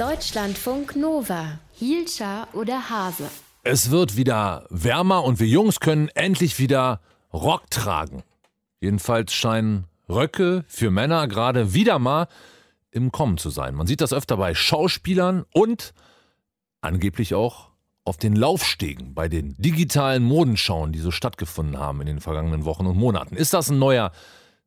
Deutschlandfunk 0.00 0.96
Nova. 0.96 1.58
Hielscher 1.74 2.48
oder 2.54 2.88
Hase? 2.88 3.28
Es 3.64 3.90
wird 3.90 4.16
wieder 4.16 4.64
wärmer 4.70 5.24
und 5.24 5.40
wir 5.40 5.46
Jungs 5.46 5.78
können 5.78 6.08
endlich 6.14 6.58
wieder 6.58 7.02
Rock 7.34 7.70
tragen. 7.70 8.22
Jedenfalls 8.80 9.34
scheinen 9.34 9.84
Röcke 10.08 10.64
für 10.68 10.90
Männer 10.90 11.28
gerade 11.28 11.74
wieder 11.74 11.98
mal 11.98 12.28
im 12.90 13.12
Kommen 13.12 13.36
zu 13.36 13.50
sein. 13.50 13.74
Man 13.74 13.86
sieht 13.86 14.00
das 14.00 14.14
öfter 14.14 14.38
bei 14.38 14.54
Schauspielern 14.54 15.44
und 15.52 15.92
angeblich 16.80 17.34
auch 17.34 17.68
auf 18.02 18.16
den 18.16 18.34
Laufstegen 18.34 19.12
bei 19.12 19.28
den 19.28 19.54
digitalen 19.58 20.22
Modenschauen, 20.22 20.92
die 20.92 21.00
so 21.00 21.10
stattgefunden 21.10 21.78
haben 21.78 22.00
in 22.00 22.06
den 22.06 22.20
vergangenen 22.20 22.64
Wochen 22.64 22.86
und 22.86 22.96
Monaten. 22.96 23.36
Ist 23.36 23.52
das 23.52 23.68
ein 23.68 23.78
neuer 23.78 24.12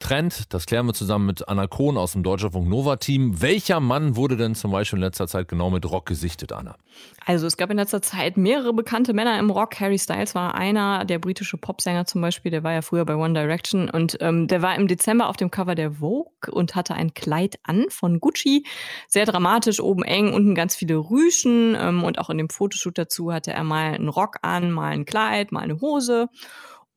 Trend, 0.00 0.52
das 0.52 0.66
klären 0.66 0.86
wir 0.86 0.92
zusammen 0.92 1.24
mit 1.24 1.48
Anna 1.48 1.66
Kohn 1.66 1.96
aus 1.96 2.12
dem 2.12 2.22
Deutschlandfunk 2.22 2.68
Nova 2.68 2.96
Team. 2.96 3.40
Welcher 3.40 3.80
Mann 3.80 4.16
wurde 4.16 4.36
denn 4.36 4.54
zum 4.54 4.70
Beispiel 4.70 4.98
in 4.98 5.02
letzter 5.02 5.26
Zeit 5.26 5.48
genau 5.48 5.70
mit 5.70 5.90
Rock 5.90 6.04
gesichtet, 6.04 6.52
Anna? 6.52 6.76
Also 7.24 7.46
es 7.46 7.56
gab 7.56 7.70
in 7.70 7.78
letzter 7.78 8.02
Zeit 8.02 8.36
mehrere 8.36 8.74
bekannte 8.74 9.14
Männer 9.14 9.38
im 9.38 9.48
Rock. 9.48 9.80
Harry 9.80 9.98
Styles 9.98 10.34
war 10.34 10.54
einer, 10.56 11.06
der 11.06 11.18
britische 11.18 11.56
Popsänger 11.56 12.04
zum 12.04 12.20
Beispiel, 12.20 12.50
der 12.50 12.62
war 12.62 12.72
ja 12.72 12.82
früher 12.82 13.06
bei 13.06 13.16
One 13.16 13.32
Direction 13.32 13.88
und 13.88 14.18
ähm, 14.20 14.46
der 14.46 14.60
war 14.60 14.76
im 14.76 14.88
Dezember 14.88 15.28
auf 15.28 15.36
dem 15.36 15.50
Cover 15.50 15.74
der 15.74 15.92
Vogue 15.92 16.50
und 16.50 16.74
hatte 16.74 16.94
ein 16.94 17.14
Kleid 17.14 17.58
an 17.62 17.86
von 17.88 18.20
Gucci. 18.20 18.66
Sehr 19.08 19.24
dramatisch, 19.24 19.80
oben 19.80 20.02
eng, 20.02 20.34
unten 20.34 20.54
ganz 20.54 20.76
viele 20.76 20.96
Rüschen 20.98 21.76
ähm, 21.80 22.04
und 22.04 22.18
auch 22.18 22.28
in 22.28 22.36
dem 22.36 22.50
Fotoshoot 22.50 22.98
dazu 22.98 23.32
hatte 23.32 23.52
er 23.52 23.64
mal 23.64 23.94
einen 23.94 24.08
Rock 24.08 24.36
an, 24.42 24.70
mal 24.70 24.92
ein 24.92 25.06
Kleid, 25.06 25.50
mal 25.50 25.60
eine 25.60 25.80
Hose. 25.80 26.28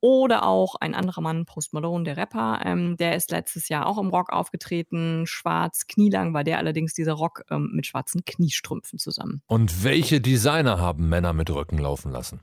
Oder 0.07 0.45
auch 0.45 0.75
ein 0.75 0.95
anderer 0.95 1.19
Mann, 1.19 1.43
Post 1.43 1.73
Malone, 1.73 2.05
der 2.05 2.15
Rapper, 2.15 2.61
ähm, 2.63 2.95
der 2.95 3.17
ist 3.17 3.29
letztes 3.29 3.67
Jahr 3.67 3.85
auch 3.85 3.97
im 3.97 4.07
Rock 4.07 4.31
aufgetreten. 4.31 5.27
Schwarz, 5.27 5.85
knielang 5.85 6.33
war 6.33 6.45
der 6.45 6.59
allerdings 6.59 6.93
dieser 6.93 7.11
Rock 7.11 7.43
ähm, 7.51 7.71
mit 7.73 7.87
schwarzen 7.87 8.23
Kniestrümpfen 8.23 8.99
zusammen. 8.99 9.41
Und 9.47 9.83
welche 9.83 10.21
Designer 10.21 10.79
haben 10.79 11.09
Männer 11.09 11.33
mit 11.33 11.49
Röcken 11.49 11.77
laufen 11.77 12.13
lassen? 12.13 12.39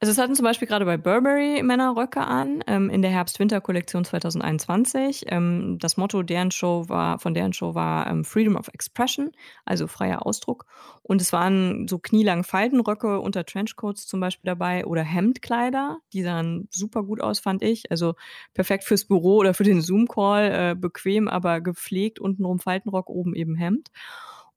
Also 0.00 0.10
es 0.10 0.18
hatten 0.18 0.34
zum 0.34 0.44
Beispiel 0.44 0.68
gerade 0.68 0.84
bei 0.84 0.96
Burberry 0.96 1.62
Männer 1.62 1.96
Röcke 1.96 2.20
an, 2.20 2.62
ähm, 2.66 2.90
in 2.90 3.02
der 3.02 3.10
Herbst-Winter-Kollektion 3.10 4.04
2021. 4.04 5.26
Ähm, 5.28 5.78
das 5.78 5.96
Motto 5.96 6.22
deren 6.22 6.50
Show 6.50 6.88
war, 6.88 7.18
von 7.18 7.34
deren 7.34 7.52
Show 7.52 7.74
war 7.74 8.06
ähm, 8.06 8.24
Freedom 8.24 8.56
of 8.56 8.68
Expression, 8.68 9.32
also 9.64 9.86
freier 9.86 10.26
Ausdruck. 10.26 10.66
Und 11.02 11.20
es 11.20 11.32
waren 11.32 11.86
so 11.88 11.98
knielange 11.98 12.44
Faltenröcke 12.44 13.20
unter 13.20 13.44
Trenchcoats 13.44 14.06
zum 14.06 14.20
Beispiel 14.20 14.48
dabei 14.48 14.86
oder 14.86 15.02
Hemdkleider, 15.02 15.98
die 16.12 16.22
sahen 16.22 16.68
super 16.70 17.02
gut 17.02 17.20
aus, 17.20 17.40
fand 17.40 17.62
ich. 17.62 17.90
Also 17.90 18.14
perfekt 18.54 18.84
fürs 18.84 19.04
Büro 19.04 19.36
oder 19.36 19.54
für 19.54 19.64
den 19.64 19.80
Zoom-Call, 19.80 20.70
äh, 20.72 20.74
bequem, 20.74 21.28
aber 21.28 21.60
gepflegt, 21.60 22.18
untenrum 22.18 22.58
Faltenrock, 22.58 23.08
oben 23.08 23.34
eben 23.34 23.54
Hemd. 23.54 23.90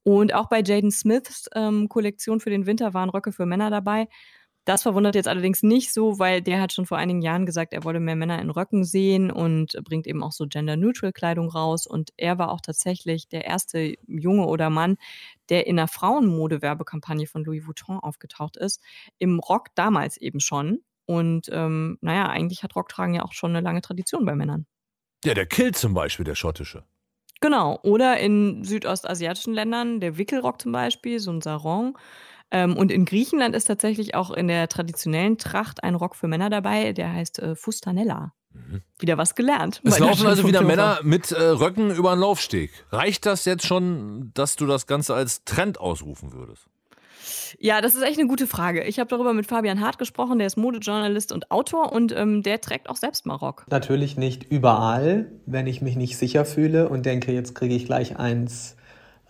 Und 0.03 0.36
auch 0.36 0.50
bei 0.50 0.61
Jaden 0.64 0.92
Smiths 0.92 1.50
ähm, 1.56 1.89
Kollektion 1.89 2.39
für 2.39 2.52
den 2.52 2.67
Winter 2.67 2.94
waren 2.94 3.09
Röcke 3.09 3.31
für 3.31 3.48
Männer 3.48 3.72
dabei. 3.72 4.08
Das 4.66 4.81
verwundert 4.81 5.13
jetzt 5.13 5.27
allerdings 5.27 5.61
nicht 5.61 5.94
so, 5.94 6.17
weil 6.17 6.41
der 6.41 6.59
hat 6.59 6.73
schon 6.73 6.88
vor 6.88 6.97
einigen 6.97 7.21
Jahren 7.21 7.45
gesagt, 7.45 7.71
er 7.71 7.83
wolle 7.83 7.99
mehr 7.99 8.16
Männer 8.16 8.41
in 8.41 8.49
Röcken 8.49 8.83
sehen 8.83 9.30
und 9.30 9.77
bringt 9.83 10.08
eben 10.08 10.23
auch 10.23 10.31
so 10.31 10.47
gender-neutral 10.47 11.13
Kleidung 11.13 11.49
raus. 11.49 11.85
Und 11.85 12.11
er 12.17 12.39
war 12.39 12.52
auch 12.52 12.61
tatsächlich 12.61 13.30
der 13.30 13.45
erste 13.45 13.93
Junge 14.08 14.47
oder 14.47 14.71
Mann, 14.71 14.97
der 15.49 15.67
in 15.67 15.77
einer 15.77 15.88
Frauenmode-Werbekampagne 15.88 17.27
von 17.27 17.43
Louis 17.43 17.67
Vuitton 17.67 17.99
aufgetaucht 17.99 18.58
ist. 18.58 18.81
Im 19.19 19.39
Rock 19.39 19.67
damals 19.75 20.17
eben 20.17 20.39
schon. 20.39 20.80
Und 21.05 21.47
ähm, 21.52 21.99
naja, 22.02 22.27
eigentlich 22.30 22.63
hat 22.63 22.75
Rocktragen 22.75 23.13
ja 23.13 23.21
auch 23.21 23.33
schon 23.33 23.52
eine 23.52 23.63
lange 23.63 23.81
Tradition 23.81 24.25
bei 24.25 24.33
Männern. 24.33 24.66
Ja, 25.23 25.36
der 25.36 25.45
Kill 25.45 25.75
zum 25.75 25.93
Beispiel, 25.93 26.25
der 26.25 26.33
schottische. 26.33 26.83
Genau. 27.39 27.80
Oder 27.83 28.19
in 28.19 28.63
südostasiatischen 28.63 29.53
Ländern, 29.53 29.99
der 29.99 30.17
Wickelrock 30.17 30.59
zum 30.59 30.71
Beispiel, 30.71 31.19
so 31.19 31.31
ein 31.31 31.41
Sarong. 31.41 31.97
Ähm, 32.51 32.77
und 32.77 32.91
in 32.91 33.05
Griechenland 33.05 33.55
ist 33.55 33.65
tatsächlich 33.65 34.15
auch 34.15 34.31
in 34.31 34.47
der 34.47 34.67
traditionellen 34.67 35.38
Tracht 35.38 35.83
ein 35.83 35.95
Rock 35.95 36.15
für 36.15 36.27
Männer 36.27 36.49
dabei, 36.49 36.93
der 36.93 37.11
heißt 37.13 37.39
äh, 37.39 37.55
Fustanella. 37.55 38.33
Mhm. 38.53 38.81
Wieder 38.99 39.17
was 39.17 39.36
gelernt. 39.36 39.81
Es 39.83 39.99
laufen 39.99 40.27
also 40.27 40.47
wieder 40.47 40.61
Männer 40.61 40.99
mit 41.03 41.31
äh, 41.31 41.42
Röcken 41.42 41.92
über 41.92 42.15
den 42.15 42.20
Laufsteg. 42.20 42.71
Reicht 42.92 43.25
das 43.25 43.45
jetzt 43.45 43.65
schon, 43.65 44.31
dass 44.33 44.55
du 44.55 44.65
das 44.65 44.87
Ganze 44.87 45.14
als 45.14 45.43
Trend 45.43 45.80
ausrufen 45.80 46.31
würdest? 46.33 46.67
Ja, 47.59 47.81
das 47.81 47.95
ist 47.95 48.03
echt 48.03 48.20
eine 48.20 48.27
gute 48.27 48.47
Frage. 48.47 48.83
Ich 48.83 48.99
habe 48.99 49.09
darüber 49.09 49.33
mit 49.33 49.47
Fabian 49.47 49.81
Hart 49.81 49.97
gesprochen, 49.97 50.37
der 50.37 50.47
ist 50.47 50.58
Modejournalist 50.58 51.31
und 51.31 51.52
Autor 51.52 51.91
und 51.91 52.11
ähm, 52.15 52.43
der 52.43 52.61
trägt 52.61 52.89
auch 52.89 52.97
selbst 52.97 53.25
mal 53.25 53.36
Rock. 53.36 53.65
Natürlich 53.70 54.17
nicht 54.17 54.43
überall, 54.43 55.31
wenn 55.45 55.67
ich 55.67 55.81
mich 55.81 55.95
nicht 55.95 56.17
sicher 56.17 56.45
fühle 56.45 56.89
und 56.89 57.05
denke, 57.05 57.31
jetzt 57.31 57.55
kriege 57.55 57.75
ich 57.75 57.86
gleich 57.86 58.17
eins 58.17 58.75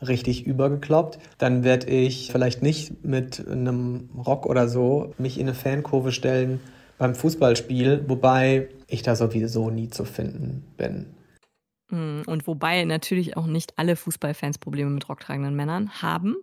richtig 0.02 0.46
übergekloppt, 0.46 1.20
dann 1.38 1.64
werde 1.64 1.88
ich 1.88 2.30
vielleicht 2.32 2.62
nicht 2.62 3.04
mit 3.04 3.46
einem 3.48 4.10
Rock 4.26 4.46
oder 4.46 4.68
so 4.68 5.14
mich 5.18 5.40
in 5.40 5.48
eine 5.48 5.56
Fankurve 5.56 6.12
stellen 6.12 6.60
beim 6.98 7.16
Fußballspiel, 7.16 8.06
wobei 8.08 8.70
ich 8.88 9.02
da 9.02 9.16
sowieso 9.16 9.70
nie 9.70 9.90
zu 9.90 10.06
finden 10.06 10.64
bin. 10.78 11.08
Hm, 11.90 12.24
und 12.26 12.48
wobei 12.48 12.84
natürlich 12.86 13.38
auch 13.38 13.46
nicht 13.46 13.78
alle 13.78 13.96
Fußballfans 13.96 14.58
Probleme 14.58 14.90
mit 14.90 15.08
rocktragenden 15.08 15.56
Männern 15.56 16.02
haben. 16.02 16.36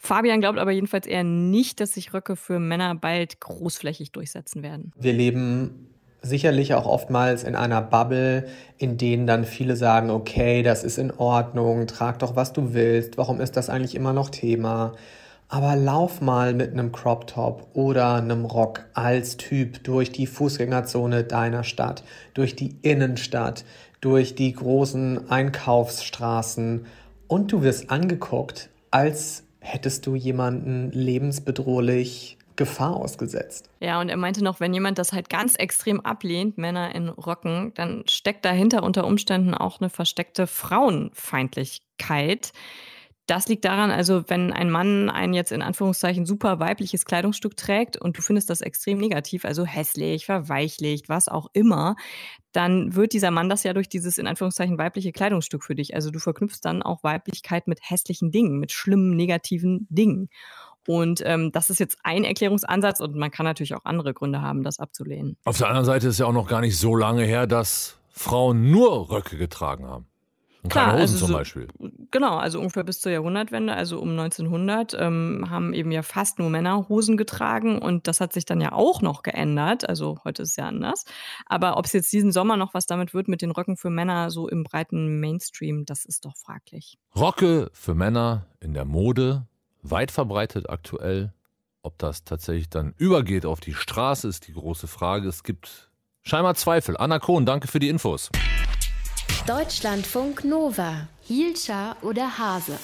Fabian 0.00 0.40
glaubt 0.40 0.58
aber 0.58 0.72
jedenfalls 0.72 1.06
eher 1.06 1.24
nicht, 1.24 1.80
dass 1.80 1.94
sich 1.94 2.12
Röcke 2.12 2.34
für 2.34 2.58
Männer 2.58 2.94
bald 2.96 3.40
großflächig 3.40 4.10
durchsetzen 4.10 4.62
werden. 4.62 4.92
Wir 4.96 5.12
leben 5.12 5.88
sicherlich 6.22 6.74
auch 6.74 6.86
oftmals 6.86 7.42
in 7.42 7.56
einer 7.56 7.82
Bubble, 7.82 8.46
in 8.78 8.96
denen 8.96 9.26
dann 9.26 9.44
viele 9.44 9.76
sagen, 9.76 10.10
okay, 10.10 10.62
das 10.62 10.84
ist 10.84 10.98
in 10.98 11.10
Ordnung, 11.10 11.86
trag 11.86 12.20
doch, 12.20 12.36
was 12.36 12.52
du 12.52 12.72
willst, 12.74 13.18
warum 13.18 13.40
ist 13.40 13.56
das 13.56 13.68
eigentlich 13.68 13.96
immer 13.96 14.12
noch 14.12 14.30
Thema? 14.30 14.94
Aber 15.48 15.76
lauf 15.76 16.22
mal 16.22 16.54
mit 16.54 16.72
einem 16.72 16.92
Crop 16.92 17.26
Top 17.26 17.68
oder 17.74 18.14
einem 18.14 18.46
Rock 18.46 18.86
als 18.94 19.36
Typ 19.36 19.84
durch 19.84 20.10
die 20.10 20.26
Fußgängerzone 20.26 21.24
deiner 21.24 21.64
Stadt, 21.64 22.04
durch 22.32 22.56
die 22.56 22.76
Innenstadt, 22.80 23.64
durch 24.00 24.34
die 24.34 24.52
großen 24.52 25.28
Einkaufsstraßen 25.28 26.86
und 27.26 27.52
du 27.52 27.62
wirst 27.62 27.90
angeguckt, 27.90 28.70
als 28.90 29.44
hättest 29.60 30.06
du 30.06 30.14
jemanden 30.14 30.90
lebensbedrohlich 30.92 32.38
Gefahr 32.56 32.96
ausgesetzt. 32.96 33.70
Ja, 33.80 34.00
und 34.00 34.08
er 34.08 34.16
meinte 34.16 34.44
noch, 34.44 34.60
wenn 34.60 34.74
jemand 34.74 34.98
das 34.98 35.12
halt 35.12 35.28
ganz 35.28 35.56
extrem 35.56 36.00
ablehnt, 36.00 36.58
Männer 36.58 36.94
in 36.94 37.08
Röcken, 37.08 37.72
dann 37.74 38.04
steckt 38.06 38.44
dahinter 38.44 38.82
unter 38.82 39.06
Umständen 39.06 39.54
auch 39.54 39.80
eine 39.80 39.90
versteckte 39.90 40.46
Frauenfeindlichkeit. 40.46 42.52
Das 43.26 43.46
liegt 43.46 43.64
daran, 43.64 43.92
also 43.92 44.24
wenn 44.26 44.52
ein 44.52 44.68
Mann 44.68 45.08
ein 45.08 45.32
jetzt 45.32 45.52
in 45.52 45.62
Anführungszeichen 45.62 46.26
super 46.26 46.58
weibliches 46.58 47.04
Kleidungsstück 47.04 47.56
trägt 47.56 47.96
und 47.96 48.18
du 48.18 48.22
findest 48.22 48.50
das 48.50 48.60
extrem 48.60 48.98
negativ, 48.98 49.44
also 49.44 49.64
hässlich, 49.64 50.26
verweichlicht, 50.26 51.08
was 51.08 51.28
auch 51.28 51.46
immer, 51.52 51.94
dann 52.50 52.96
wird 52.96 53.12
dieser 53.12 53.30
Mann 53.30 53.48
das 53.48 53.62
ja 53.62 53.74
durch 53.74 53.88
dieses 53.88 54.18
in 54.18 54.26
Anführungszeichen 54.26 54.76
weibliche 54.76 55.12
Kleidungsstück 55.12 55.62
für 55.62 55.76
dich. 55.76 55.94
Also 55.94 56.10
du 56.10 56.18
verknüpfst 56.18 56.60
dann 56.62 56.82
auch 56.82 57.04
Weiblichkeit 57.04 57.68
mit 57.68 57.78
hässlichen 57.88 58.32
Dingen, 58.32 58.58
mit 58.58 58.72
schlimmen, 58.72 59.14
negativen 59.14 59.86
Dingen. 59.88 60.28
Und 60.86 61.22
ähm, 61.24 61.52
das 61.52 61.70
ist 61.70 61.78
jetzt 61.78 61.98
ein 62.02 62.24
Erklärungsansatz 62.24 63.00
und 63.00 63.14
man 63.14 63.30
kann 63.30 63.44
natürlich 63.44 63.74
auch 63.74 63.84
andere 63.84 64.14
Gründe 64.14 64.42
haben, 64.42 64.62
das 64.62 64.78
abzulehnen. 64.78 65.36
Auf 65.44 65.58
der 65.58 65.68
anderen 65.68 65.86
Seite 65.86 66.08
ist 66.08 66.18
ja 66.18 66.26
auch 66.26 66.32
noch 66.32 66.48
gar 66.48 66.60
nicht 66.60 66.78
so 66.78 66.94
lange 66.96 67.24
her, 67.24 67.46
dass 67.46 67.98
Frauen 68.10 68.70
nur 68.70 69.10
Röcke 69.10 69.36
getragen 69.36 69.86
haben. 69.86 70.06
Und 70.62 70.70
Klar, 70.70 70.90
keine 70.90 71.02
Hosen 71.02 71.14
also 71.14 71.26
zum 71.26 71.34
Beispiel. 71.34 71.68
genau, 72.12 72.36
also 72.36 72.60
ungefähr 72.60 72.84
bis 72.84 73.00
zur 73.00 73.10
Jahrhundertwende, 73.10 73.74
also 73.74 74.00
um 74.00 74.10
1900, 74.10 74.94
ähm, 74.96 75.46
haben 75.50 75.74
eben 75.74 75.90
ja 75.90 76.02
fast 76.02 76.38
nur 76.38 76.50
Männer 76.50 76.88
Hosen 76.88 77.16
getragen 77.16 77.80
und 77.80 78.06
das 78.06 78.20
hat 78.20 78.32
sich 78.32 78.44
dann 78.44 78.60
ja 78.60 78.70
auch 78.70 79.02
noch 79.02 79.22
geändert. 79.22 79.88
Also 79.88 80.18
heute 80.24 80.42
ist 80.42 80.50
es 80.50 80.56
ja 80.56 80.66
anders. 80.66 81.04
Aber 81.46 81.78
ob 81.78 81.86
es 81.86 81.92
jetzt 81.92 82.12
diesen 82.12 82.30
Sommer 82.30 82.56
noch 82.56 82.74
was 82.74 82.86
damit 82.86 83.12
wird 83.12 83.26
mit 83.26 83.42
den 83.42 83.50
Röcken 83.50 83.76
für 83.76 83.90
Männer 83.90 84.30
so 84.30 84.48
im 84.48 84.62
breiten 84.62 85.18
Mainstream, 85.18 85.84
das 85.84 86.04
ist 86.04 86.24
doch 86.24 86.36
fraglich. 86.36 86.96
Rocke 87.16 87.68
für 87.72 87.94
Männer 87.94 88.46
in 88.60 88.72
der 88.72 88.84
Mode, 88.84 89.48
weit 89.82 90.10
verbreitet 90.10 90.70
aktuell. 90.70 91.32
Ob 91.82 91.98
das 91.98 92.24
tatsächlich 92.24 92.68
dann 92.70 92.94
übergeht 92.96 93.44
auf 93.44 93.60
die 93.60 93.74
Straße, 93.74 94.28
ist 94.28 94.46
die 94.46 94.52
große 94.52 94.86
Frage. 94.86 95.28
Es 95.28 95.42
gibt 95.42 95.90
scheinbar 96.22 96.54
Zweifel. 96.54 96.96
Anna 96.96 97.18
Kohn, 97.18 97.44
danke 97.44 97.66
für 97.66 97.80
die 97.80 97.88
Infos. 97.88 98.30
Deutschlandfunk 99.46 100.44
Nova. 100.44 101.08
Hielscher 101.22 101.96
oder 102.02 102.38
Hase? 102.38 102.78